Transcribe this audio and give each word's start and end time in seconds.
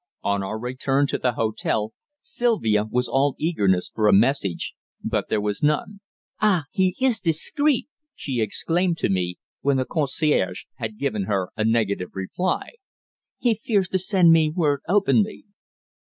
On 0.23 0.41
our 0.41 0.57
return 0.57 1.05
to 1.05 1.19
the 1.19 1.33
hotel, 1.33 1.93
Sylvia 2.19 2.85
was 2.89 3.07
all 3.07 3.35
eagerness 3.37 3.91
for 3.93 4.07
a 4.07 4.11
message, 4.11 4.73
but 5.03 5.29
there 5.29 5.39
was 5.39 5.61
none. 5.61 5.99
"Ah! 6.39 6.63
he 6.71 6.95
is 6.99 7.19
discreet!" 7.19 7.87
she 8.15 8.41
exclaimed 8.41 8.97
to 8.97 9.09
me, 9.09 9.37
when 9.61 9.77
the 9.77 9.85
concierge 9.85 10.63
had 10.77 10.97
given 10.97 11.25
her 11.25 11.49
a 11.55 11.63
negative 11.63 12.15
reply. 12.15 12.71
"He 13.37 13.53
fears 13.53 13.89
to 13.89 13.99
send 13.99 14.31
me 14.31 14.49
word 14.49 14.81
openly." 14.89 15.45